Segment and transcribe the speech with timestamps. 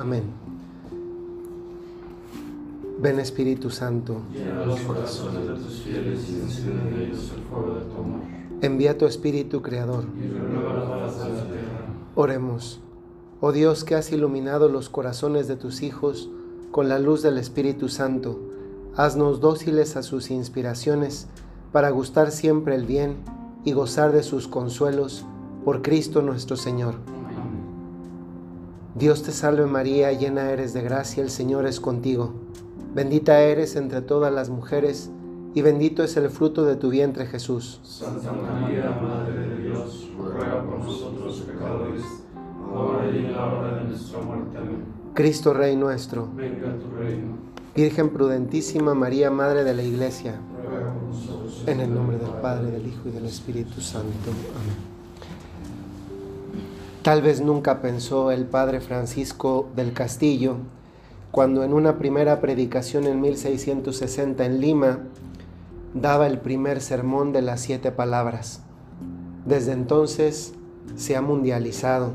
[0.00, 0.22] Amén.
[3.02, 4.22] Ven Espíritu Santo.
[4.32, 8.20] Llena los corazones de tus fieles y enciende en ellos el fuego de tu amor.
[8.62, 10.04] Envía tu Espíritu Creador.
[10.18, 11.86] Y renueva la faz de la tierra.
[12.14, 12.80] Oremos.
[13.42, 16.30] Oh Dios que has iluminado los corazones de tus hijos
[16.70, 18.40] con la luz del Espíritu Santo,
[18.96, 21.26] haznos dóciles a sus inspiraciones
[21.72, 23.16] para gustar siempre el bien
[23.66, 25.26] y gozar de sus consuelos
[25.62, 26.94] por Cristo nuestro Señor.
[29.00, 32.34] Dios te salve María, llena eres de gracia, el Señor es contigo.
[32.94, 35.10] Bendita eres entre todas las mujeres,
[35.54, 37.80] y bendito es el fruto de tu vientre Jesús.
[37.82, 42.02] Santa María, Madre de Dios, ruega por nosotros pecadores,
[42.62, 44.58] ahora y en la hora de nuestra muerte.
[44.58, 44.84] Amén.
[45.14, 47.38] Cristo Rey nuestro, Venga tu reino.
[47.74, 51.64] Virgen prudentísima María, Madre de la Iglesia, Ruega por nosotros.
[51.66, 54.30] en el nombre del Padre, del Hijo y del Espíritu Santo.
[54.30, 54.99] Amén.
[57.02, 60.56] Tal vez nunca pensó el Padre Francisco del Castillo,
[61.30, 64.98] cuando en una primera predicación en 1660 en Lima,
[65.94, 68.60] daba el primer sermón de las siete palabras.
[69.46, 70.52] Desde entonces
[70.94, 72.12] se ha mundializado.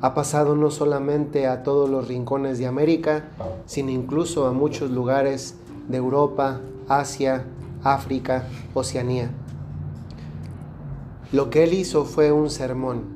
[0.00, 3.28] Ha pasado no solamente a todos los rincones de América,
[3.66, 5.56] sino incluso a muchos lugares
[5.88, 7.44] de Europa, Asia,
[7.84, 9.30] África, Oceanía.
[11.32, 13.15] Lo que él hizo fue un sermón,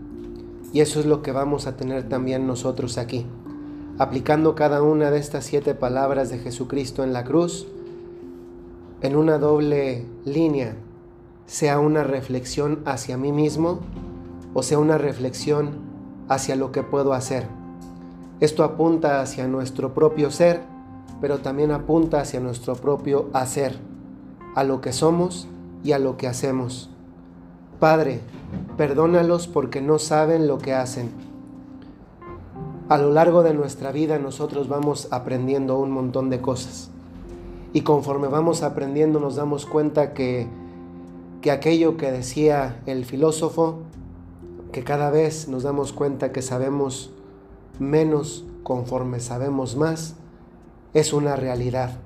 [0.72, 3.26] y eso es lo que vamos a tener también nosotros aquí,
[3.98, 7.66] aplicando cada una de estas siete palabras de Jesucristo en la cruz
[9.02, 10.76] en una doble línea,
[11.46, 13.80] sea una reflexión hacia mí mismo
[14.54, 15.70] o sea una reflexión
[16.28, 17.46] hacia lo que puedo hacer.
[18.40, 20.62] Esto apunta hacia nuestro propio ser,
[21.20, 23.78] pero también apunta hacia nuestro propio hacer,
[24.54, 25.46] a lo que somos
[25.84, 26.90] y a lo que hacemos.
[27.80, 28.20] Padre,
[28.76, 31.10] perdónalos porque no saben lo que hacen.
[32.90, 36.90] A lo largo de nuestra vida nosotros vamos aprendiendo un montón de cosas.
[37.72, 40.46] Y conforme vamos aprendiendo nos damos cuenta que,
[41.40, 43.78] que aquello que decía el filósofo,
[44.72, 47.10] que cada vez nos damos cuenta que sabemos
[47.78, 50.16] menos conforme sabemos más,
[50.92, 51.96] es una realidad.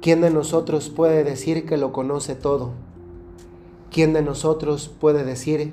[0.00, 2.85] ¿Quién de nosotros puede decir que lo conoce todo?
[3.96, 5.72] ¿Quién de nosotros puede decir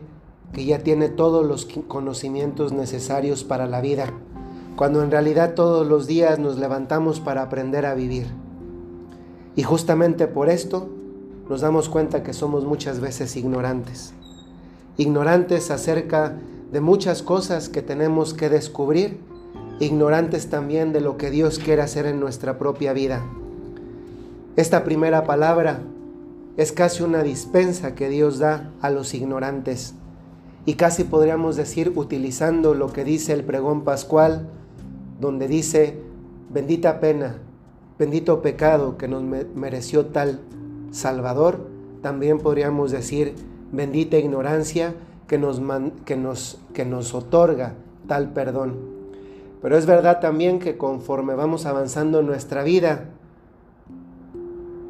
[0.54, 4.14] que ya tiene todos los conocimientos necesarios para la vida,
[4.78, 8.28] cuando en realidad todos los días nos levantamos para aprender a vivir?
[9.58, 10.88] Y justamente por esto
[11.50, 14.14] nos damos cuenta que somos muchas veces ignorantes.
[14.96, 16.34] Ignorantes acerca
[16.72, 19.20] de muchas cosas que tenemos que descubrir,
[19.82, 23.22] ignorantes también de lo que Dios quiere hacer en nuestra propia vida.
[24.56, 25.82] Esta primera palabra
[26.58, 29.96] es casi una dispensa que Dios da a los ignorantes.
[30.66, 34.50] Y casi podríamos decir, utilizando lo que dice el pregón pascual,
[35.20, 36.00] donde dice,
[36.50, 37.38] bendita pena,
[37.98, 40.40] bendito pecado que nos mereció tal
[40.92, 41.68] Salvador,
[42.02, 43.34] también podríamos decir,
[43.72, 44.94] bendita ignorancia
[45.28, 45.62] que nos,
[46.06, 47.74] que nos, que nos otorga
[48.08, 48.76] tal perdón.
[49.62, 53.10] Pero es verdad también que conforme vamos avanzando en nuestra vida,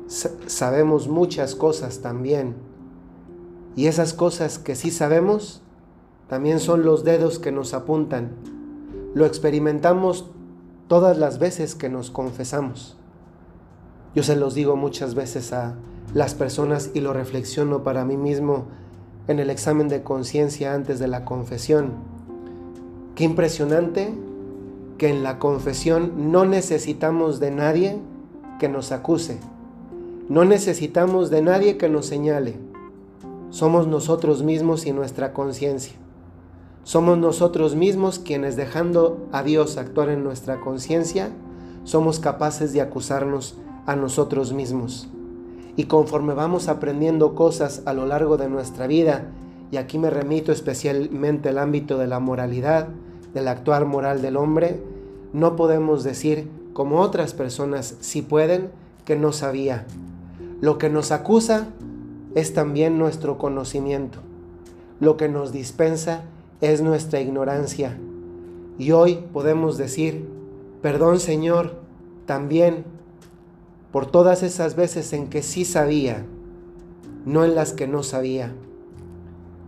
[0.08, 2.56] sabemos muchas cosas también.
[3.76, 5.62] Y esas cosas que sí sabemos,
[6.28, 8.32] también son los dedos que nos apuntan.
[9.14, 10.32] Lo experimentamos
[10.88, 12.98] todas las veces que nos confesamos.
[14.16, 15.76] Yo se los digo muchas veces a
[16.14, 18.66] las personas y lo reflexiono para mí mismo
[19.28, 21.94] en el examen de conciencia antes de la confesión.
[23.16, 24.14] Qué impresionante
[24.98, 28.00] que en la confesión no necesitamos de nadie
[28.60, 29.40] que nos acuse.
[30.30, 32.56] No necesitamos de nadie que nos señale.
[33.50, 35.94] Somos nosotros mismos y nuestra conciencia.
[36.84, 41.30] Somos nosotros mismos quienes dejando a Dios actuar en nuestra conciencia,
[41.84, 45.10] somos capaces de acusarnos a nosotros mismos.
[45.76, 49.26] Y conforme vamos aprendiendo cosas a lo largo de nuestra vida,
[49.72, 52.88] y aquí me remito especialmente al ámbito de la moralidad,
[53.34, 54.82] del actuar moral del hombre,
[55.34, 58.72] no podemos decir, como otras personas sí pueden,
[59.06, 59.86] que no sabía.
[60.62, 61.68] Lo que nos acusa
[62.36, 64.20] es también nuestro conocimiento.
[65.00, 66.24] Lo que nos dispensa
[66.62, 67.98] es nuestra ignorancia.
[68.80, 70.28] Y hoy podemos decir,
[70.82, 71.76] perdón Señor,
[72.26, 72.86] también
[73.92, 76.26] por todas esas veces en que sí sabía,
[77.26, 78.54] no en las que no sabía.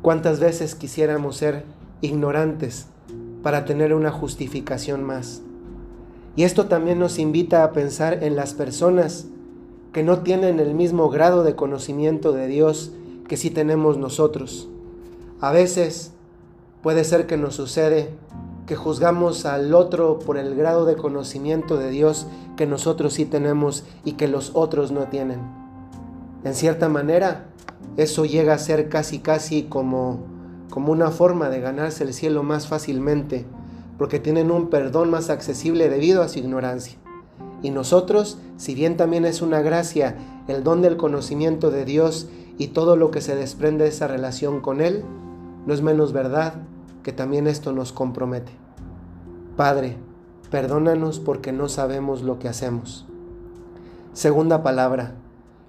[0.02, 1.64] ¿Cuántas veces quisiéramos ser
[2.02, 2.88] ignorantes
[3.44, 5.42] para tener una justificación más?
[6.36, 9.28] Y esto también nos invita a pensar en las personas
[9.94, 12.92] que no tienen el mismo grado de conocimiento de Dios
[13.28, 14.68] que sí tenemos nosotros.
[15.40, 16.12] A veces
[16.82, 18.10] puede ser que nos sucede
[18.68, 22.28] que juzgamos al otro por el grado de conocimiento de Dios
[22.58, 25.40] que nosotros sí tenemos y que los otros no tienen.
[26.44, 27.46] En cierta manera,
[27.98, 30.20] eso llega a ser casi casi como,
[30.70, 33.46] como una forma de ganarse el cielo más fácilmente,
[33.98, 36.98] porque tienen un perdón más accesible debido a su ignorancia.
[37.62, 42.28] Y nosotros, si bien también es una gracia el don del conocimiento de Dios
[42.58, 45.04] y todo lo que se desprende de esa relación con Él,
[45.66, 46.56] no es menos verdad
[47.04, 48.52] que también esto nos compromete.
[49.56, 49.98] Padre,
[50.52, 53.06] perdónanos porque no sabemos lo que hacemos.
[54.14, 55.16] Segunda palabra,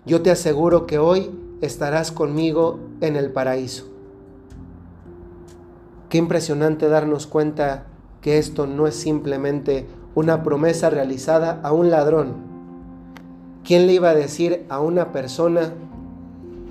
[0.05, 1.31] yo te aseguro que hoy
[1.61, 3.87] estarás conmigo en el paraíso.
[6.09, 7.87] Qué impresionante darnos cuenta
[8.27, 9.87] que esto no es simplemente
[10.17, 12.33] una promesa realizada a un ladrón.
[13.63, 15.75] ¿Quién le iba a decir a una persona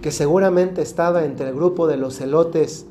[0.02, 2.86] que seguramente estaba entre el grupo de los celotes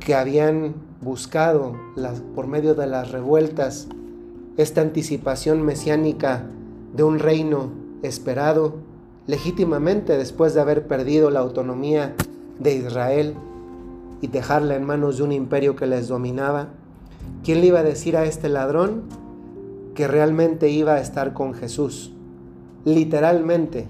[0.00, 1.76] que habían buscado
[2.34, 3.86] por medio de las revueltas
[4.56, 6.46] esta anticipación mesiánica
[6.96, 7.70] de un reino
[8.02, 8.74] esperado
[9.28, 12.16] legítimamente después de haber perdido la autonomía
[12.58, 13.36] de Israel
[14.26, 16.70] y dejarla en manos de un imperio que les dominaba?
[17.44, 19.04] ¿Quién le iba a decir a este ladrón
[19.94, 22.12] que realmente iba a estar con Jesús?
[22.84, 23.86] Literalmente,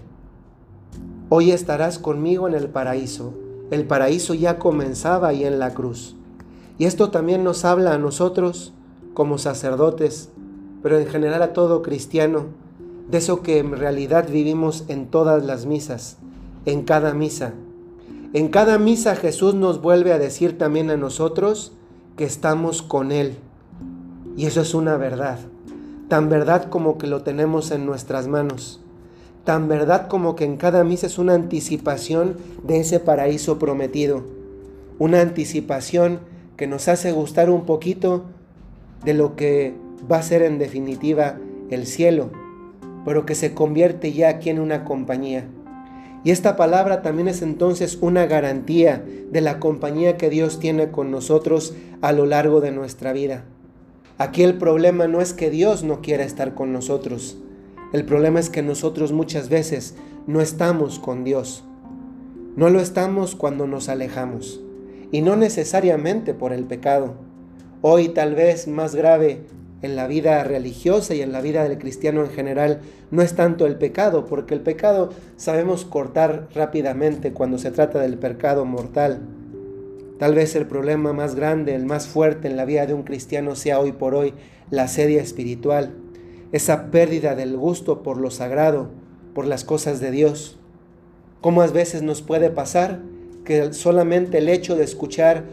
[1.31, 3.33] hoy estarás conmigo en el paraíso.
[3.71, 6.17] El paraíso ya comenzaba ahí en la cruz.
[6.77, 8.75] Y esto también nos habla a nosotros
[9.15, 10.29] como sacerdotes,
[10.83, 12.44] pero en general a todo cristiano,
[13.09, 16.19] de eso que en realidad vivimos en todas las misas,
[16.67, 17.55] en cada misa.
[18.37, 21.73] En cada misa Jesús nos vuelve a decir también a nosotros
[22.19, 23.38] que estamos con Él.
[24.37, 25.38] Y eso es una verdad,
[26.11, 28.79] tan verdad como que lo tenemos en nuestras manos,
[29.44, 34.23] tan verdad como que en cada misa es una anticipación de ese paraíso prometido,
[34.99, 36.21] una anticipación
[36.59, 38.25] que nos hace gustar un poquito
[39.03, 39.73] de lo que
[40.12, 41.38] va a ser en definitiva
[41.71, 42.29] el cielo,
[43.03, 45.47] pero que se convierte ya aquí en una compañía.
[46.26, 49.00] Y esta palabra también es entonces una garantía
[49.31, 53.44] de la compañía que Dios tiene con nosotros a lo largo de nuestra vida.
[54.19, 57.38] Aquí el problema no es que Dios no quiera estar con nosotros.
[57.93, 59.94] El problema es que nosotros muchas veces
[60.26, 61.62] no estamos con Dios.
[62.56, 64.61] No lo estamos cuando nos alejamos
[65.12, 67.14] y no necesariamente por el pecado.
[67.82, 69.43] Hoy tal vez más grave
[69.82, 72.81] en la vida religiosa y en la vida del cristiano en general
[73.11, 78.19] no es tanto el pecado, porque el pecado sabemos cortar rápidamente cuando se trata del
[78.19, 79.20] pecado mortal.
[80.19, 83.55] Tal vez el problema más grande, el más fuerte en la vida de un cristiano
[83.55, 84.32] sea hoy por hoy
[84.70, 85.94] la sedia espiritual,
[86.52, 88.88] esa pérdida del gusto por lo sagrado,
[89.34, 90.58] por las cosas de Dios.
[91.43, 93.02] ¿Cómo a veces nos puede pasar
[93.44, 95.44] que solamente el hecho de escuchar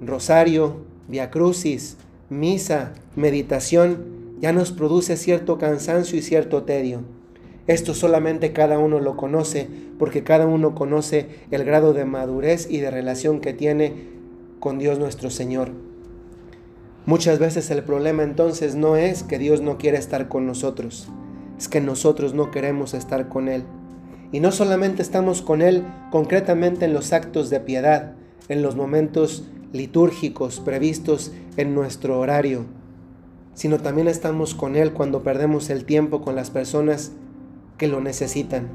[0.00, 1.98] rosario, via crucis,
[2.30, 7.02] misa, meditación, ya nos produce cierto cansancio y cierto tedio.
[7.66, 12.78] Esto solamente cada uno lo conoce porque cada uno conoce el grado de madurez y
[12.78, 14.08] de relación que tiene
[14.58, 15.72] con Dios nuestro Señor.
[17.04, 21.08] Muchas veces el problema entonces no es que Dios no quiere estar con nosotros,
[21.58, 23.64] es que nosotros no queremos estar con Él.
[24.30, 28.12] Y no solamente estamos con Él concretamente en los actos de piedad,
[28.48, 32.64] en los momentos litúrgicos previstos en nuestro horario,
[33.54, 37.12] sino también estamos con Él cuando perdemos el tiempo con las personas
[37.76, 38.68] que lo necesitan.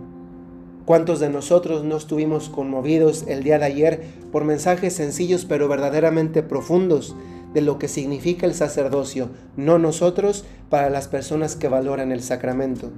[0.86, 6.44] ¿Cuántos de nosotros no estuvimos conmovidos el día de ayer por mensajes sencillos pero verdaderamente
[6.44, 7.16] profundos
[7.54, 12.92] de lo que significa el sacerdocio, no nosotros, para las personas que valoran el sacramento?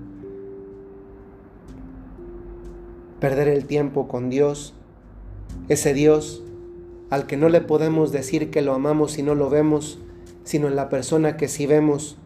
[3.20, 4.74] perder el tiempo con Dios,
[5.68, 6.44] ese Dios
[7.10, 10.00] al que no le podemos decir que lo amamos si no lo vemos,
[10.44, 12.18] sino en la persona que sí vemos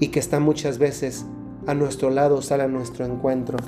[0.00, 1.26] y que está muchas veces
[1.66, 3.58] a nuestro lado, sale a nuestro encuentro.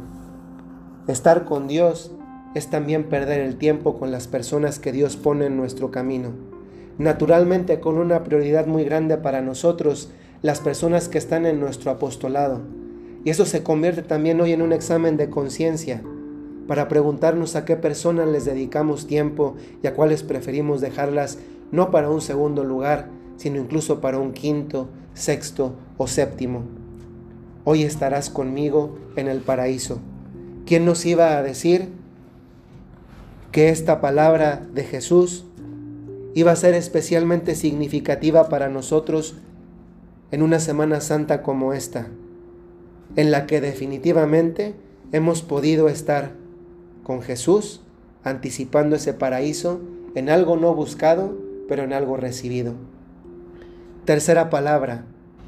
[1.06, 2.12] Estar con Dios
[2.54, 6.30] es también perder el tiempo con las personas que Dios pone en nuestro camino.
[6.98, 10.10] Naturalmente con una prioridad muy grande para nosotros,
[10.42, 12.60] las personas que están en nuestro apostolado
[13.24, 16.02] y eso se convierte también hoy en un examen de conciencia
[16.70, 21.36] para preguntarnos a qué personas les dedicamos tiempo y a cuáles preferimos dejarlas
[21.72, 23.08] no para un segundo lugar,
[23.38, 26.62] sino incluso para un quinto, sexto o séptimo.
[27.64, 29.98] Hoy estarás conmigo en el paraíso.
[30.64, 31.88] ¿Quién nos iba a decir
[33.50, 35.46] que esta palabra de Jesús
[36.36, 39.34] iba a ser especialmente significativa para nosotros
[40.30, 42.06] en una Semana Santa como esta?
[43.16, 44.76] en la que definitivamente
[45.10, 46.38] hemos podido estar
[47.10, 47.80] con Jesús,
[48.22, 49.80] anticipando ese paraíso
[50.14, 51.36] en algo no buscado,
[51.66, 52.74] pero en algo recibido.
[54.04, 55.06] Tercera palabra,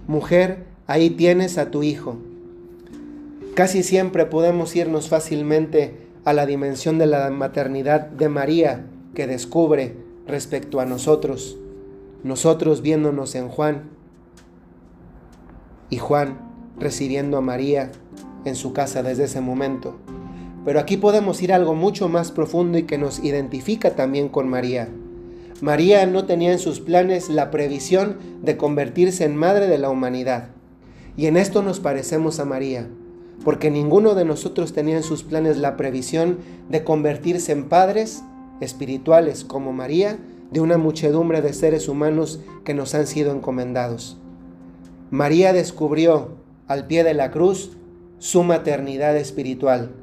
[0.09, 2.17] mujer, ahí tienes a tu hijo.
[3.55, 9.95] Casi siempre podemos irnos fácilmente a la dimensión de la maternidad de María que descubre
[10.27, 11.57] respecto a nosotros,
[12.25, 13.83] nosotros viéndonos en Juan
[15.91, 16.41] y Juan
[16.77, 17.93] recibiendo a María
[18.45, 19.97] en su casa desde ese momento.
[20.65, 24.89] Pero aquí podemos ir algo mucho más profundo y que nos identifica también con María.
[25.61, 30.49] María no tenía en sus planes la previsión de convertirse en madre de la humanidad.
[31.17, 32.89] Y en esto nos parecemos a María,
[33.45, 36.39] porque ninguno de nosotros tenía en sus planes la previsión
[36.69, 38.23] de convertirse en padres
[38.61, 40.19] espirituales como María
[40.51, 44.19] de una muchedumbre de seres humanos que nos han sido encomendados.
[45.11, 47.77] María descubrió al pie de la cruz
[48.19, 50.02] su maternidad espiritual.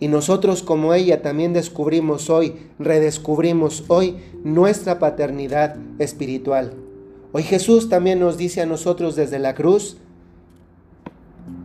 [0.00, 6.72] Y nosotros como ella también descubrimos hoy, redescubrimos hoy nuestra paternidad espiritual.
[7.32, 9.98] Hoy Jesús también nos dice a nosotros desde la cruz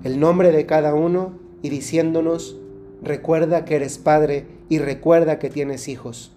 [0.03, 2.57] el nombre de cada uno y diciéndonos,
[3.01, 6.31] recuerda que eres padre y recuerda que tienes hijos.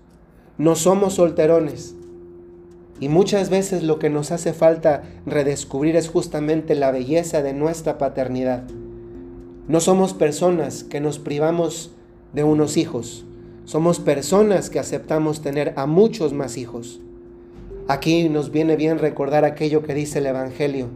[0.59, 1.95] No somos solterones.
[3.01, 7.99] Y muchas veces lo que nos hace falta redescubrir es justamente la belleza de nuestra
[7.99, 8.63] paternidad.
[9.69, 11.91] No somos personas que nos privamos
[12.33, 13.25] de unos hijos.
[13.65, 17.01] Somos personas que aceptamos tener a muchos más hijos.
[17.89, 20.87] Aquí nos viene bien recordar aquello que dice el Evangelio.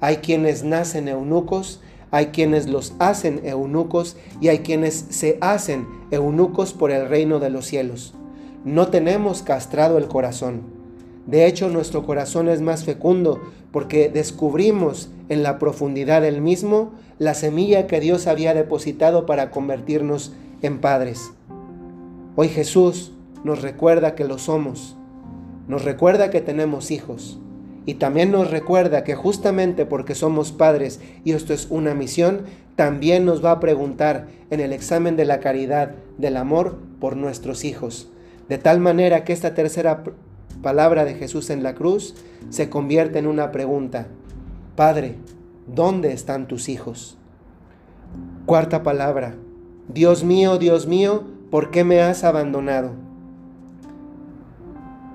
[0.00, 6.72] Hay quienes nacen eunucos, hay quienes los hacen eunucos y hay quienes se hacen eunucos
[6.72, 8.14] por el reino de los cielos.
[8.64, 10.62] No tenemos castrado el corazón.
[11.26, 13.42] De hecho, nuestro corazón es más fecundo
[13.76, 20.32] porque descubrimos en la profundidad del mismo la semilla que Dios había depositado para convertirnos
[20.62, 21.30] en padres.
[22.36, 23.12] Hoy Jesús
[23.44, 24.96] nos recuerda que lo somos,
[25.68, 27.38] nos recuerda que tenemos hijos
[27.84, 32.44] y también nos recuerda que justamente porque somos padres y esto es una misión,
[32.76, 37.62] también nos va a preguntar en el examen de la caridad, del amor por nuestros
[37.62, 38.08] hijos.
[38.48, 40.02] De tal manera que esta tercera
[40.62, 42.14] palabra de Jesús en la cruz
[42.50, 44.08] se convierte en una pregunta.
[44.74, 45.16] Padre,
[45.66, 47.16] ¿dónde están tus hijos?
[48.46, 49.34] Cuarta palabra,
[49.88, 52.92] Dios mío, Dios mío, ¿por qué me has abandonado?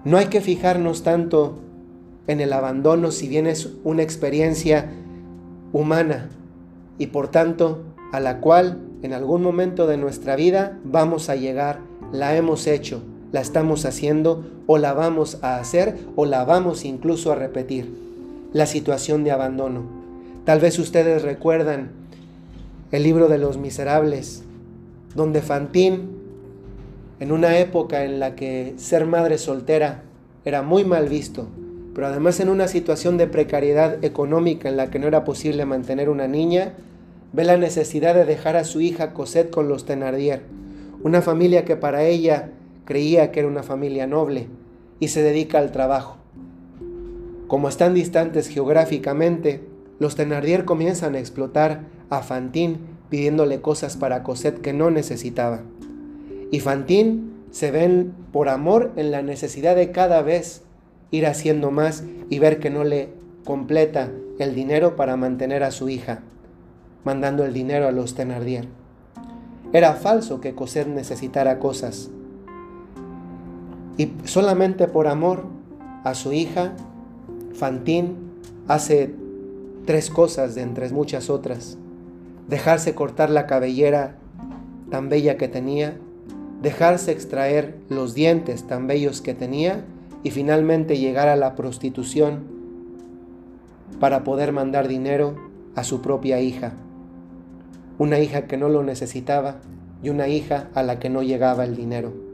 [0.03, 1.59] No hay que fijarnos tanto
[2.27, 4.89] en el abandono si bien es una experiencia
[5.73, 6.29] humana
[6.97, 11.79] y por tanto a la cual en algún momento de nuestra vida vamos a llegar,
[12.11, 17.31] la hemos hecho, la estamos haciendo o la vamos a hacer o la vamos incluso
[17.31, 17.93] a repetir.
[18.53, 19.83] La situación de abandono.
[20.43, 21.91] Tal vez ustedes recuerdan
[22.91, 24.43] el libro de los miserables,
[25.15, 26.09] donde Fantín,
[27.19, 30.03] en una época en la que ser madre soltera
[30.43, 31.47] era muy mal visto,
[31.93, 36.09] pero además en una situación de precariedad económica en la que no era posible mantener
[36.09, 36.73] una niña,
[37.31, 40.41] ve la necesidad de dejar a su hija Cosette con los Thenardier,
[41.03, 42.49] una familia que para ella
[42.85, 44.47] creía que era una familia noble,
[44.99, 46.17] y se dedica al trabajo.
[47.47, 49.61] Como están distantes geográficamente,
[49.99, 52.77] los Thenardier comienzan a explotar a Fantine
[53.09, 55.61] pidiéndole cosas para Cosette que no necesitaba.
[56.49, 60.63] Y Fantine se ven por amor en la necesidad de cada vez
[61.11, 63.09] ir haciendo más y ver que no le
[63.43, 66.21] completa el dinero para mantener a su hija,
[67.03, 68.67] mandando el dinero a los Thenardier.
[69.73, 72.09] Era falso que Cosette necesitara cosas.
[73.97, 75.43] Y solamente por amor
[76.03, 76.73] a su hija,
[77.53, 78.15] Fantine
[78.67, 79.13] hace
[79.85, 81.77] tres cosas de entre muchas otras.
[82.47, 84.15] Dejarse cortar la cabellera
[84.89, 85.97] tan bella que tenía,
[86.61, 89.85] dejarse extraer los dientes tan bellos que tenía
[90.23, 92.43] y finalmente llegar a la prostitución
[93.99, 95.35] para poder mandar dinero
[95.75, 96.73] a su propia hija.
[97.97, 99.57] Una hija que no lo necesitaba
[100.03, 102.30] y una hija a la que no llegaba el dinero.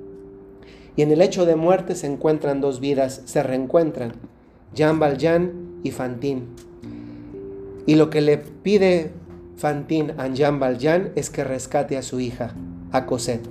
[0.98, 4.13] Y en el hecho de muerte se encuentran dos vidas, se reencuentran,
[4.74, 6.42] Jean Valjean y Fantine.
[7.86, 9.12] Y lo que le pide
[9.58, 12.56] Fantine a Jean Valjean es que rescate a su hija,
[12.92, 13.48] a Cosette.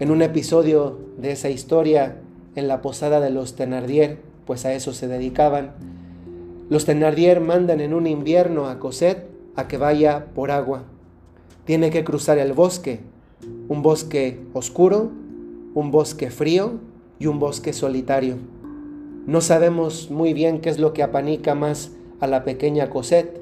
[0.00, 2.18] En un episodio de esa historia,
[2.54, 5.72] en la posada de los Thenardier, pues a eso se dedicaban,
[6.68, 9.26] los Thenardier mandan en un invierno a Cosette
[9.56, 10.84] a que vaya por agua.
[11.64, 13.00] Tiene que cruzar el bosque,
[13.68, 15.10] un bosque oscuro,
[15.74, 16.74] un bosque frío
[17.18, 18.36] y un bosque solitario.
[19.26, 23.40] No sabemos muy bien qué es lo que apanica más a la pequeña Cosette,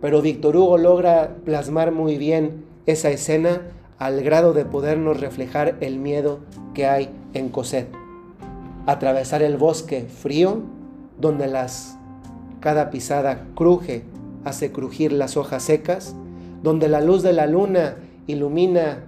[0.00, 3.62] pero Víctor Hugo logra plasmar muy bien esa escena
[3.98, 6.38] al grado de podernos reflejar el miedo
[6.72, 7.92] que hay en Cosette.
[8.86, 10.62] atravesar el bosque frío,
[11.20, 11.98] donde las,
[12.60, 14.04] cada pisada cruje,
[14.44, 16.14] hace crujir las hojas secas,
[16.62, 17.96] donde la luz de la luna
[18.26, 19.04] ilumina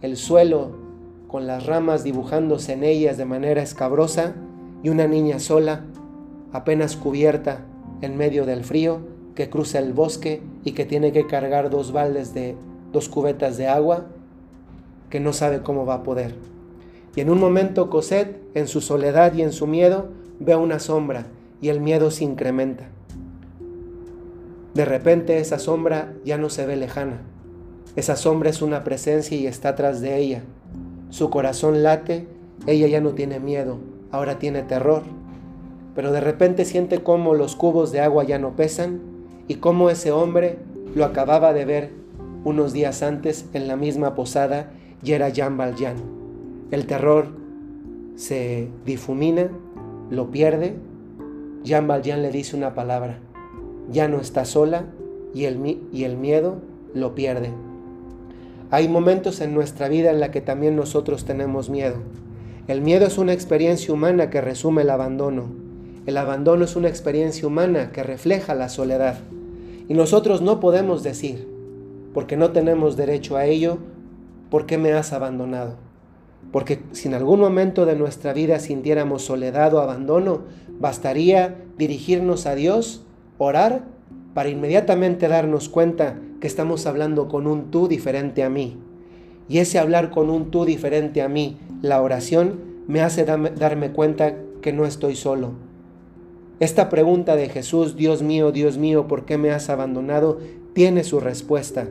[0.00, 0.85] el suelo
[1.28, 4.34] con las ramas dibujándose en ellas de manera escabrosa,
[4.82, 5.84] y una niña sola,
[6.52, 7.64] apenas cubierta
[8.02, 9.00] en medio del frío,
[9.34, 12.56] que cruza el bosque y que tiene que cargar dos baldes de
[12.92, 14.06] dos cubetas de agua,
[15.10, 16.34] que no sabe cómo va a poder.
[17.14, 21.26] Y en un momento Cosette, en su soledad y en su miedo, ve una sombra
[21.60, 22.88] y el miedo se incrementa.
[24.74, 27.22] De repente esa sombra ya no se ve lejana.
[27.96, 30.42] Esa sombra es una presencia y está atrás de ella.
[31.16, 32.26] Su corazón late,
[32.66, 33.78] ella ya no tiene miedo,
[34.10, 35.02] ahora tiene terror.
[35.94, 39.00] Pero de repente siente cómo los cubos de agua ya no pesan
[39.48, 40.58] y cómo ese hombre
[40.94, 41.90] lo acababa de ver
[42.44, 45.96] unos días antes en la misma posada y era Jean Valjean.
[46.70, 47.28] El terror
[48.16, 49.48] se difumina,
[50.10, 50.76] lo pierde.
[51.64, 53.20] Jean Valjean le dice una palabra.
[53.90, 54.84] Ya no está sola
[55.32, 56.56] y el, y el miedo
[56.92, 57.52] lo pierde.
[58.70, 61.96] Hay momentos en nuestra vida en la que también nosotros tenemos miedo.
[62.66, 65.44] El miedo es una experiencia humana que resume el abandono.
[66.04, 69.18] El abandono es una experiencia humana que refleja la soledad.
[69.88, 71.48] Y nosotros no podemos decir,
[72.12, 73.78] porque no tenemos derecho a ello,
[74.50, 75.76] ¿por qué me has abandonado?
[76.50, 80.40] Porque si en algún momento de nuestra vida sintiéramos soledad o abandono,
[80.80, 83.04] bastaría dirigirnos a Dios,
[83.38, 83.84] orar,
[84.36, 88.76] para inmediatamente darnos cuenta que estamos hablando con un tú diferente a mí.
[89.48, 94.34] Y ese hablar con un tú diferente a mí, la oración, me hace darme cuenta
[94.60, 95.52] que no estoy solo.
[96.60, 100.38] Esta pregunta de Jesús, Dios mío, Dios mío, ¿por qué me has abandonado?
[100.74, 101.88] tiene su respuesta.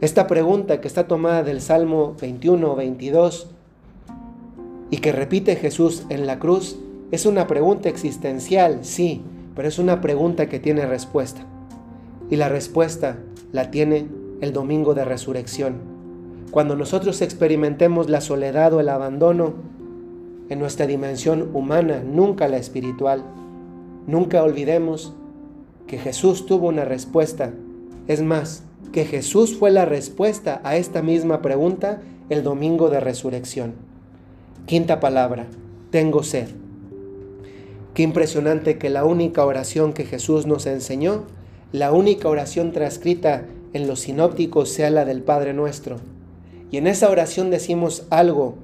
[0.00, 3.46] Esta pregunta que está tomada del Salmo 21 o 22
[4.90, 6.80] y que repite Jesús en la cruz
[7.12, 9.22] es una pregunta existencial, sí,
[9.54, 11.42] pero es una pregunta que tiene respuesta.
[12.30, 13.18] Y la respuesta
[13.52, 14.06] la tiene
[14.40, 15.76] el domingo de resurrección.
[16.50, 19.54] Cuando nosotros experimentemos la soledad o el abandono
[20.48, 23.24] en nuestra dimensión humana, nunca la espiritual,
[24.06, 25.14] nunca olvidemos
[25.86, 27.52] que Jesús tuvo una respuesta.
[28.06, 33.74] Es más, que Jesús fue la respuesta a esta misma pregunta el domingo de resurrección.
[34.66, 35.46] Quinta palabra,
[35.90, 36.48] tengo sed.
[37.94, 41.24] Qué impresionante que la única oración que Jesús nos enseñó
[41.74, 45.96] la única oración transcrita en los sinópticos sea la del Padre nuestro.
[46.70, 48.54] Y en esa oración decimos algo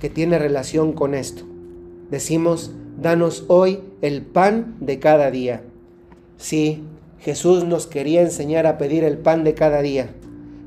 [0.00, 1.44] que tiene relación con esto.
[2.10, 5.60] Decimos, danos hoy el pan de cada día.
[6.38, 6.84] Sí,
[7.20, 10.08] Jesús nos quería enseñar a pedir el pan de cada día,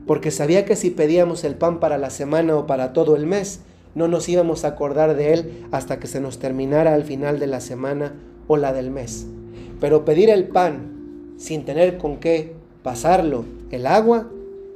[0.05, 3.61] porque sabía que si pedíamos el pan para la semana o para todo el mes,
[3.95, 7.47] no nos íbamos a acordar de él hasta que se nos terminara al final de
[7.47, 8.13] la semana
[8.47, 9.27] o la del mes.
[9.79, 14.27] Pero pedir el pan sin tener con qué pasarlo el agua,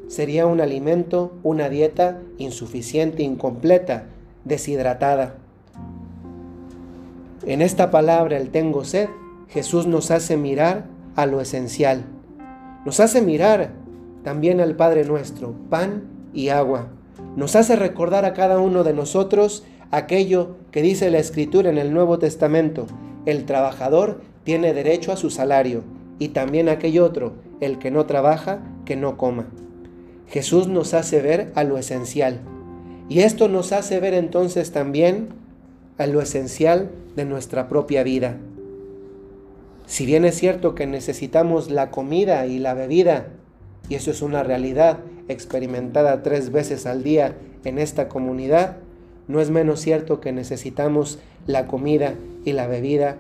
[0.08, 4.08] sería un alimento, una dieta insuficiente, incompleta,
[4.44, 5.36] deshidratada.
[7.46, 9.08] En esta palabra, el tengo sed,
[9.50, 12.04] Jesús nos hace mirar a lo esencial.
[12.86, 13.72] Nos hace mirar
[14.24, 16.88] también al Padre nuestro, pan y agua.
[17.36, 21.94] Nos hace recordar a cada uno de nosotros aquello que dice la Escritura en el
[21.94, 22.88] Nuevo Testamento.
[23.26, 25.84] El trabajador tiene derecho a su salario
[26.20, 29.48] y también aquel otro, el que no trabaja, que no coma.
[30.28, 32.40] Jesús nos hace ver a lo esencial.
[33.10, 35.30] Y esto nos hace ver entonces también
[35.98, 38.38] a lo esencial de nuestra propia vida.
[39.86, 43.28] Si bien es cierto que necesitamos la comida y la bebida,
[43.90, 48.78] y eso es una realidad experimentada tres veces al día en esta comunidad,
[49.28, 53.18] no es menos cierto que necesitamos la comida y la bebida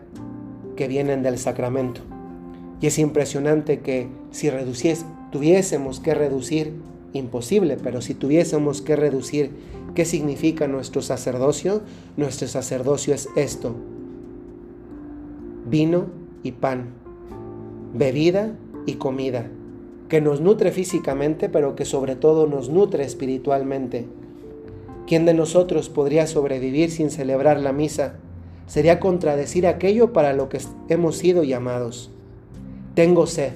[0.75, 2.01] que vienen del sacramento.
[2.81, 4.49] Y es impresionante que si
[5.31, 6.73] tuviésemos que reducir,
[7.13, 9.51] imposible, pero si tuviésemos que reducir
[9.95, 11.81] qué significa nuestro sacerdocio,
[12.17, 13.75] nuestro sacerdocio es esto,
[15.69, 16.05] vino
[16.43, 16.89] y pan,
[17.93, 19.47] bebida y comida,
[20.12, 24.08] que nos nutre físicamente, pero que sobre todo nos nutre espiritualmente.
[25.08, 28.15] ¿Quién de nosotros podría sobrevivir sin celebrar la misa?
[28.67, 32.12] Sería contradecir aquello para lo que hemos sido llamados.
[32.93, 33.54] Tengo sed.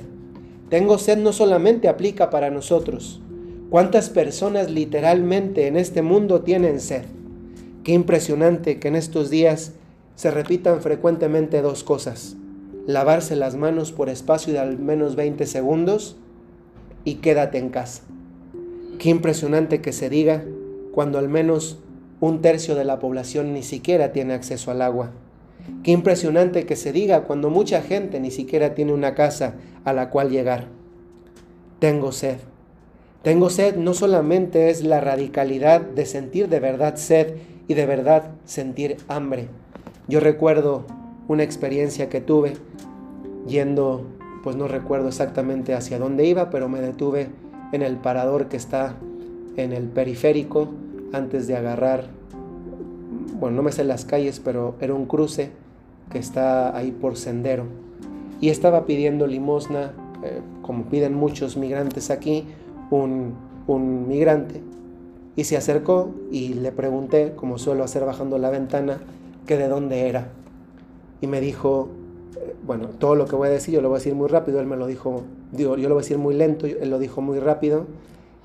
[0.69, 3.21] Tengo sed no solamente aplica para nosotros.
[3.69, 7.03] ¿Cuántas personas literalmente en este mundo tienen sed?
[7.83, 9.73] Qué impresionante que en estos días
[10.15, 12.37] se repitan frecuentemente dos cosas.
[12.87, 16.15] Lavarse las manos por espacio de al menos 20 segundos
[17.05, 18.03] y quédate en casa.
[18.99, 20.43] Qué impresionante que se diga
[20.91, 21.77] cuando al menos
[22.19, 25.11] un tercio de la población ni siquiera tiene acceso al agua.
[25.83, 30.09] Qué impresionante que se diga cuando mucha gente ni siquiera tiene una casa a la
[30.09, 30.67] cual llegar.
[31.79, 32.37] Tengo sed.
[33.21, 37.35] Tengo sed no solamente es la radicalidad de sentir de verdad sed
[37.67, 39.47] y de verdad sentir hambre.
[40.07, 40.85] Yo recuerdo
[41.27, 42.53] una experiencia que tuve
[43.47, 44.05] yendo,
[44.45, 47.29] pues no recuerdo exactamente hacia dónde iba, pero me detuve
[47.71, 48.95] en el parador que está
[49.57, 50.69] en el periférico
[51.13, 52.05] antes de agarrar,
[53.39, 55.49] bueno, no me sé las calles, pero era un cruce
[56.11, 57.65] que está ahí por sendero.
[58.39, 62.45] Y estaba pidiendo limosna, eh, como piden muchos migrantes aquí,
[62.91, 63.33] un,
[63.65, 64.61] un migrante.
[65.35, 68.99] Y se acercó y le pregunté, como suelo hacer bajando la ventana,
[69.47, 70.27] que de dónde era.
[71.19, 71.89] Y me dijo,
[72.65, 74.65] bueno, todo lo que voy a decir, yo lo voy a decir muy rápido, él
[74.65, 77.39] me lo dijo, digo, yo lo voy a decir muy lento, él lo dijo muy
[77.39, 77.85] rápido,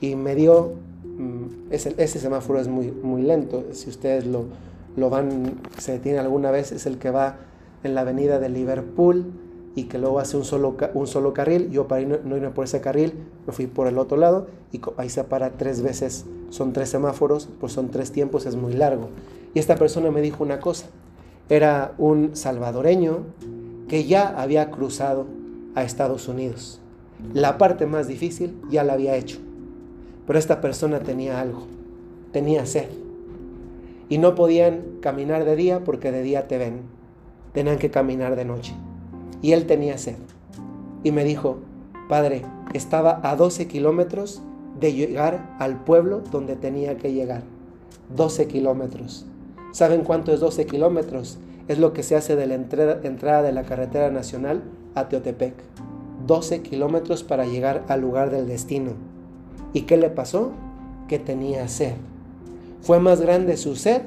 [0.00, 0.72] y me dio,
[1.04, 4.46] mm, ese, ese semáforo es muy, muy lento, si ustedes lo,
[5.10, 7.36] van, se detiene alguna vez, es el que va
[7.82, 9.26] en la avenida de Liverpool
[9.74, 11.70] y que luego hace un solo, un solo carril.
[11.70, 13.14] Yo para no, no irme por ese carril,
[13.46, 16.26] me fui por el otro lado y ahí se para tres veces.
[16.50, 19.08] Son tres semáforos, pues son tres tiempos, es muy largo.
[19.54, 20.86] Y esta persona me dijo una cosa.
[21.48, 23.24] Era un salvadoreño
[23.90, 25.26] que ya había cruzado
[25.74, 26.80] a Estados Unidos.
[27.34, 29.38] La parte más difícil ya la había hecho.
[30.28, 31.64] Pero esta persona tenía algo.
[32.30, 32.88] Tenía sed.
[34.08, 36.82] Y no podían caminar de día porque de día te ven.
[37.52, 38.74] Tenían que caminar de noche
[39.42, 40.18] y él tenía sed.
[41.02, 41.58] Y me dijo,
[42.08, 44.40] Padre, estaba a 12 kilómetros
[44.78, 47.42] de llegar al pueblo donde tenía que llegar.
[48.14, 49.26] 12 kilómetros.
[49.72, 51.38] ¿Saben cuánto es 12 kilómetros?
[51.70, 54.64] Es lo que se hace de la entrada, de la carretera nacional
[54.96, 55.54] a Teotepec.
[56.26, 58.94] 12 kilómetros para llegar al lugar del destino.
[59.72, 60.50] ¿Y qué le pasó?
[61.06, 61.92] Que tenía sed.
[62.80, 64.02] Fue más grande su sed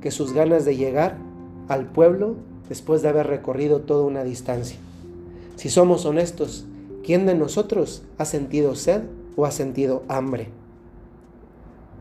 [0.00, 1.16] que sus ganas de llegar
[1.68, 2.34] al pueblo
[2.68, 4.78] después de haber recorrido toda una distancia.
[5.54, 6.66] Si somos honestos,
[7.04, 9.02] ¿quién de nosotros ha sentido sed
[9.36, 10.48] o ha sentido hambre?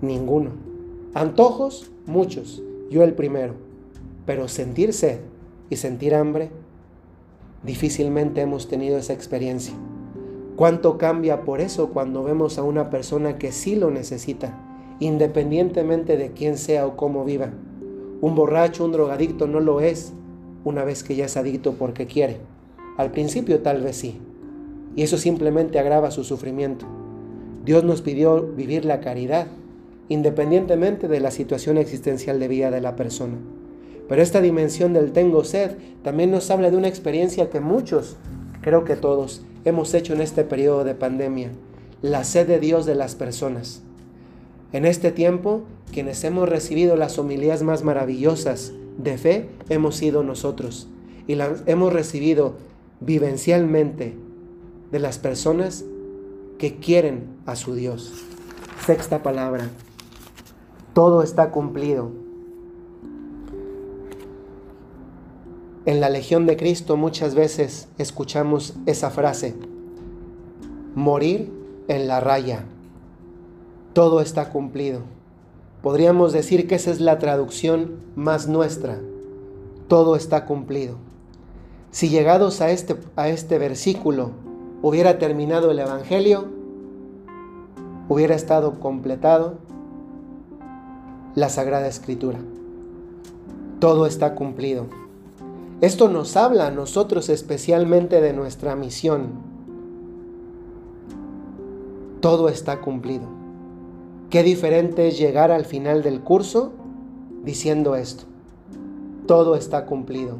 [0.01, 0.49] Ninguno.
[1.13, 3.72] Antojos, muchos, yo el primero.
[4.25, 5.19] Pero sentir sed
[5.69, 6.49] y sentir hambre,
[7.63, 9.73] difícilmente hemos tenido esa experiencia.
[10.55, 14.57] ¿Cuánto cambia por eso cuando vemos a una persona que sí lo necesita,
[14.99, 17.49] independientemente de quién sea o cómo viva?
[18.21, 20.13] Un borracho, un drogadicto no lo es
[20.63, 22.37] una vez que ya es adicto porque quiere.
[22.97, 24.21] Al principio tal vez sí.
[24.95, 26.85] Y eso simplemente agrava su sufrimiento.
[27.65, 29.47] Dios nos pidió vivir la caridad,
[30.07, 33.37] independientemente de la situación existencial de vida de la persona.
[34.07, 35.71] Pero esta dimensión del tengo sed
[36.03, 38.17] también nos habla de una experiencia que muchos,
[38.61, 41.51] creo que todos, hemos hecho en este periodo de pandemia,
[42.01, 43.81] la sed de Dios de las personas.
[44.73, 50.87] En este tiempo, quienes hemos recibido las homilías más maravillosas de fe hemos sido nosotros
[51.27, 52.55] y las hemos recibido
[52.99, 54.15] vivencialmente
[54.91, 55.85] de las personas
[56.57, 58.11] que quieren a su Dios.
[58.85, 59.69] Sexta palabra,
[60.93, 62.22] todo está cumplido.
[65.85, 69.53] En la Legión de Cristo muchas veces escuchamos esa frase,
[70.95, 71.51] morir
[71.89, 72.63] en la raya,
[73.91, 75.01] todo está cumplido.
[75.81, 78.97] Podríamos decir que esa es la traducción más nuestra.
[79.89, 80.95] Todo está cumplido.
[81.91, 84.31] Si llegados a este, a este versículo
[84.81, 86.45] hubiera terminado el Evangelio,
[88.07, 89.55] hubiera estado completado
[91.35, 92.39] la Sagrada Escritura.
[93.79, 95.02] Todo está cumplido.
[95.83, 99.31] Esto nos habla a nosotros especialmente de nuestra misión.
[102.21, 103.25] Todo está cumplido.
[104.29, 106.71] Qué diferente es llegar al final del curso
[107.43, 108.23] diciendo esto.
[109.27, 110.37] Todo está cumplido.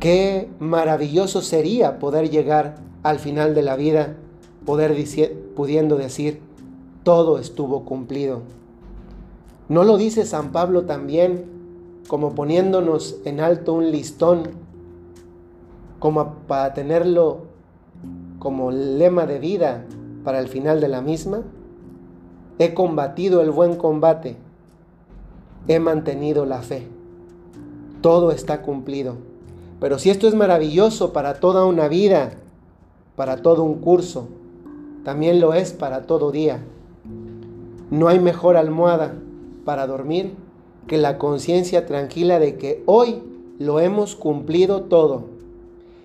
[0.00, 4.16] Qué maravilloso sería poder llegar al final de la vida,
[4.64, 6.40] pudiendo decir,
[7.02, 8.40] todo estuvo cumplido.
[9.68, 11.55] ¿No lo dice San Pablo también
[12.06, 14.42] como poniéndonos en alto un listón,
[15.98, 17.46] como para tenerlo
[18.38, 19.84] como lema de vida
[20.24, 21.42] para el final de la misma?
[22.58, 24.36] He combatido el buen combate.
[25.68, 26.86] He mantenido la fe.
[28.00, 29.16] Todo está cumplido.
[29.80, 32.32] Pero si esto es maravilloso para toda una vida,
[33.14, 34.28] para todo un curso,
[35.04, 36.60] también lo es para todo día.
[37.90, 39.14] No hay mejor almohada
[39.64, 40.34] para dormir
[40.86, 43.22] que la conciencia tranquila de que hoy
[43.58, 45.24] lo hemos cumplido todo.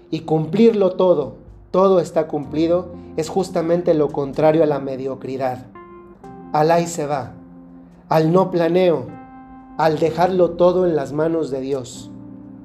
[0.10, 1.36] Y cumplirlo todo,
[1.72, 5.68] todo está cumplido, es justamente lo contrario a la mediocridad
[6.52, 7.32] al ahí se va,
[8.10, 9.06] al no planeo,
[9.78, 12.12] al dejarlo todo en las manos de Dios.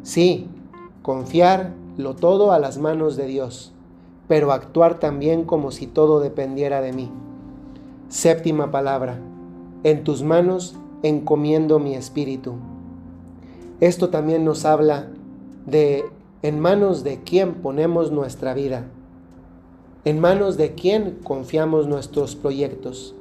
[0.03, 0.49] Sí,
[1.03, 3.73] confiarlo todo a las manos de Dios,
[4.27, 7.11] pero actuar también como si todo dependiera de mí.
[8.09, 9.21] Séptima palabra,
[9.85, 10.75] en tus manos
[11.09, 12.55] encomiendo mi espíritu.
[13.81, 15.09] Esto también nos habla
[15.67, 16.05] de
[16.43, 18.85] en manos de quién ponemos nuestra vida,
[20.05, 23.15] en manos de quién confiamos nuestros proyectos.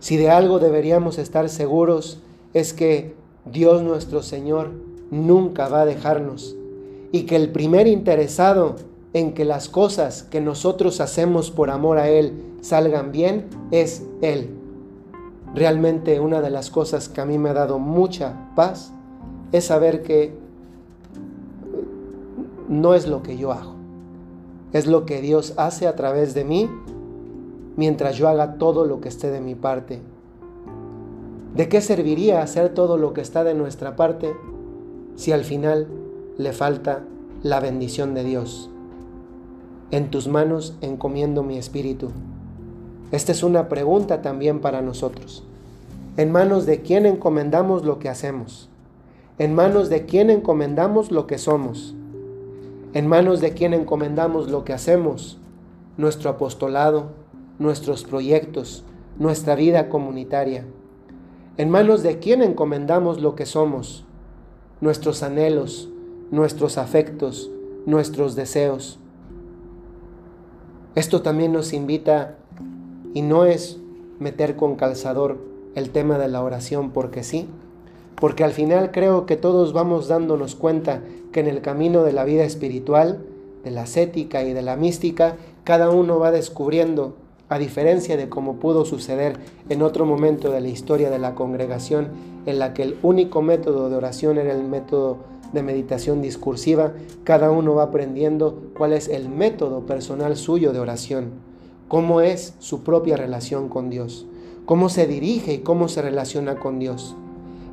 [0.00, 2.20] Si de algo deberíamos estar seguros
[2.54, 4.70] es que Dios nuestro Señor
[5.10, 6.56] nunca va a dejarnos
[7.12, 8.76] y que el primer interesado
[9.12, 14.57] en que las cosas que nosotros hacemos por amor a Él salgan bien es Él.
[15.54, 18.92] Realmente una de las cosas que a mí me ha dado mucha paz
[19.52, 20.36] es saber que
[22.68, 23.74] no es lo que yo hago,
[24.72, 26.68] es lo que Dios hace a través de mí
[27.76, 30.00] mientras yo haga todo lo que esté de mi parte.
[31.54, 34.34] ¿De qué serviría hacer todo lo que está de nuestra parte
[35.16, 35.88] si al final
[36.36, 37.04] le falta
[37.42, 38.70] la bendición de Dios?
[39.90, 42.10] En tus manos encomiendo mi espíritu.
[43.10, 45.42] Esta es una pregunta también para nosotros.
[46.18, 48.68] ¿En manos de quién encomendamos lo que hacemos?
[49.38, 51.94] ¿En manos de quién encomendamos lo que somos?
[52.92, 55.38] ¿En manos de quién encomendamos lo que hacemos?
[55.96, 57.10] Nuestro apostolado,
[57.58, 58.84] nuestros proyectos,
[59.18, 60.64] nuestra vida comunitaria.
[61.56, 64.04] ¿En manos de quién encomendamos lo que somos?
[64.80, 65.88] Nuestros anhelos,
[66.30, 67.50] nuestros afectos,
[67.86, 68.98] nuestros deseos.
[70.94, 72.37] Esto también nos invita
[73.14, 73.78] y no es
[74.18, 75.38] meter con calzador
[75.74, 77.46] el tema de la oración porque sí,
[78.20, 82.24] porque al final creo que todos vamos dándonos cuenta que en el camino de la
[82.24, 83.20] vida espiritual,
[83.64, 87.14] de la ascética y de la mística, cada uno va descubriendo,
[87.48, 92.08] a diferencia de como pudo suceder en otro momento de la historia de la congregación,
[92.46, 95.18] en la que el único método de oración era el método
[95.52, 96.92] de meditación discursiva,
[97.24, 101.30] cada uno va aprendiendo cuál es el método personal suyo de oración,
[101.88, 104.26] cómo es su propia relación con Dios,
[104.66, 107.16] cómo se dirige y cómo se relaciona con Dios.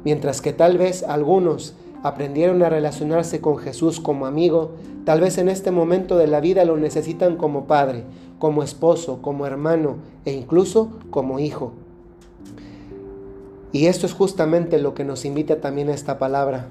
[0.06, 4.71] Mientras que tal vez algunos aprendieron a relacionarse con Jesús como amigo,
[5.04, 8.04] tal vez en este momento de la vida lo necesitan como padre,
[8.39, 11.73] como esposo, como hermano e incluso como hijo.
[13.71, 16.69] Y esto es justamente lo que nos invita también a esta palabra,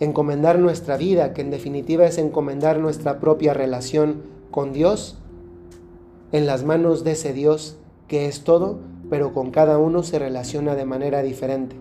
[0.00, 5.16] encomendar nuestra vida, que en definitiva es encomendar nuestra propia relación con Dios
[6.32, 7.76] en las manos de ese Dios
[8.08, 8.78] que es todo,
[9.10, 11.76] pero con cada uno se relaciona de manera diferente.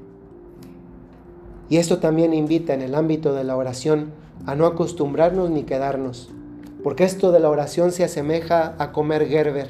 [1.69, 4.11] Y esto también invita en el ámbito de la oración
[4.45, 6.29] a no acostumbrarnos ni quedarnos,
[6.83, 9.69] porque esto de la oración se asemeja a comer Gerber.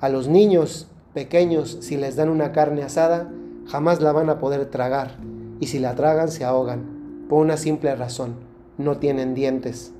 [0.00, 3.28] A los niños pequeños, si les dan una carne asada,
[3.66, 5.16] jamás la van a poder tragar,
[5.58, 8.34] y si la tragan se ahogan, por una simple razón,
[8.78, 9.92] no tienen dientes.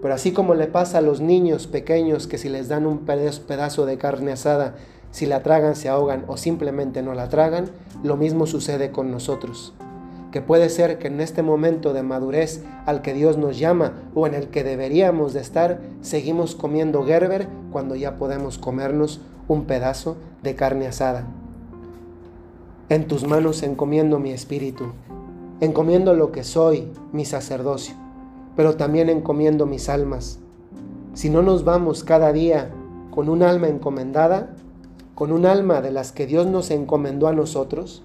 [0.00, 3.86] Pero así como le pasa a los niños pequeños que si les dan un pedazo
[3.86, 4.76] de carne asada,
[5.10, 7.70] si la tragan se ahogan o simplemente no la tragan,
[8.02, 9.74] lo mismo sucede con nosotros
[10.30, 14.26] que puede ser que en este momento de madurez al que Dios nos llama o
[14.26, 20.16] en el que deberíamos de estar, seguimos comiendo Gerber cuando ya podemos comernos un pedazo
[20.42, 21.26] de carne asada.
[22.90, 24.92] En tus manos encomiendo mi espíritu,
[25.60, 27.94] encomiendo lo que soy, mi sacerdocio,
[28.58, 30.40] pero también encomiendo mis almas.
[31.14, 32.72] Si no nos vamos cada día
[33.12, 34.52] con un alma encomendada,
[35.14, 38.02] con un alma de las que Dios nos encomendó a nosotros,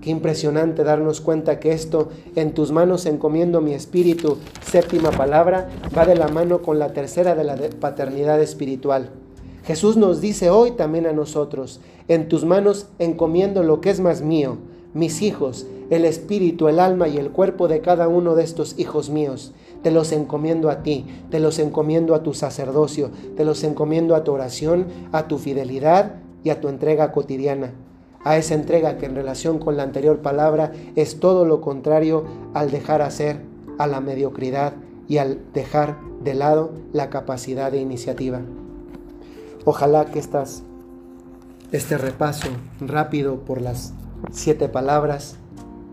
[0.00, 6.06] Qué impresionante darnos cuenta que esto, en tus manos encomiendo mi espíritu, séptima palabra, va
[6.06, 9.10] de la mano con la tercera de la paternidad espiritual.
[9.64, 14.22] Jesús nos dice hoy también a nosotros, en tus manos encomiendo lo que es más
[14.22, 14.58] mío,
[14.94, 19.10] mis hijos, el espíritu, el alma y el cuerpo de cada uno de estos hijos
[19.10, 19.52] míos.
[19.82, 24.24] Te los encomiendo a ti, te los encomiendo a tu sacerdocio, te los encomiendo a
[24.24, 27.72] tu oración, a tu fidelidad y a tu entrega cotidiana
[28.26, 32.72] a esa entrega que en relación con la anterior palabra es todo lo contrario al
[32.72, 33.40] dejar hacer,
[33.78, 34.72] a la mediocridad
[35.06, 38.40] y al dejar de lado la capacidad de iniciativa.
[39.64, 40.64] Ojalá que estas,
[41.70, 42.48] este repaso
[42.80, 43.94] rápido por las
[44.32, 45.36] siete palabras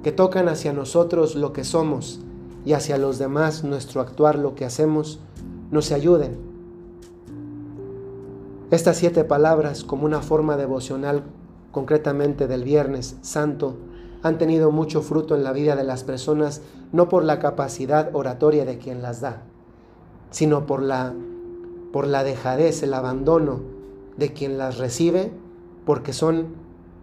[0.01, 2.19] que tocan hacia nosotros lo que somos
[2.65, 5.19] y hacia los demás nuestro actuar, lo que hacemos,
[5.71, 6.37] nos ayuden.
[8.71, 11.23] Estas siete palabras como una forma devocional
[11.71, 13.75] concretamente del Viernes Santo,
[14.21, 16.61] han tenido mucho fruto en la vida de las personas,
[16.93, 19.41] no por la capacidad oratoria de quien las da,
[20.31, 21.13] sino por la,
[21.91, 23.59] por la dejadez, el abandono
[24.15, 25.31] de quien las recibe,
[25.85, 26.47] porque son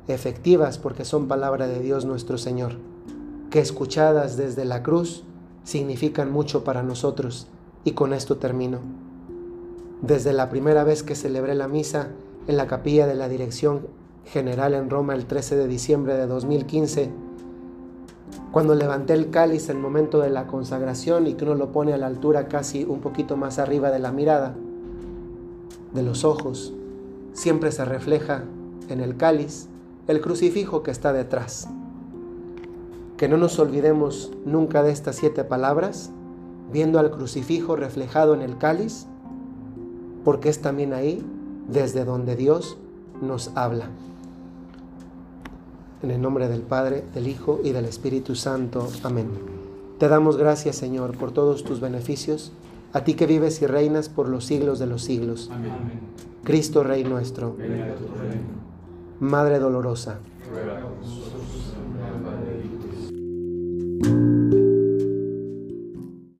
[0.09, 2.79] efectivas, porque son palabra de Dios nuestro Señor.
[3.51, 5.25] que escuchadas desde la cruz
[5.64, 7.49] significan mucho para nosotros.
[7.85, 8.79] Y con esto termino.
[10.03, 12.09] Desde la primera vez que celebré la misa
[12.46, 13.87] en la capilla de la Dirección
[14.25, 17.11] General en Roma el 13 de diciembre de 2015,
[18.53, 21.92] cuando levanté el cáliz en el momento de la consagración y que uno lo pone
[21.92, 24.57] a la altura casi un poquito más arriba de la mirada,
[25.92, 26.73] de los ojos,
[27.33, 28.44] siempre se refleja
[28.88, 29.68] en el cáliz
[30.09, 31.68] el crucifijo que está detrás.
[33.20, 36.11] Que no nos olvidemos nunca de estas siete palabras,
[36.72, 39.04] viendo al crucifijo reflejado en el cáliz,
[40.24, 41.22] porque es también ahí
[41.68, 42.78] desde donde Dios
[43.20, 43.90] nos habla.
[46.02, 48.88] En el nombre del Padre, del Hijo y del Espíritu Santo.
[49.02, 49.28] Amén.
[49.98, 52.52] Te damos gracias, Señor, por todos tus beneficios,
[52.94, 55.50] a ti que vives y reinas por los siglos de los siglos.
[55.52, 55.74] Amén.
[56.42, 58.48] Cristo Rey nuestro, Venga tu reino.
[59.20, 61.60] Madre dolorosa, Ruega por nosotros
[64.03, 64.30] thank you